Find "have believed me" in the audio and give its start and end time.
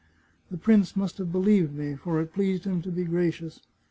1.19-1.93